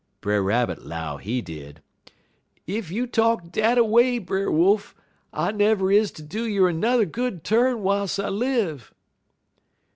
[0.19, 1.79] "Brer Rabbit 'low, he did:
[2.67, 4.95] "'Ef you talk dat a way, Brer Wolf,
[5.31, 8.95] I never is to do yer 'n'er good turn w'iles I live.'